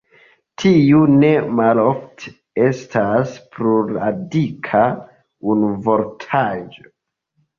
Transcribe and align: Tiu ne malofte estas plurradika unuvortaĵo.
Tiu 0.61 1.01
ne 1.23 1.27
malofte 1.57 2.31
estas 2.63 3.35
plurradika 3.57 4.81
unuvortaĵo. 5.57 6.89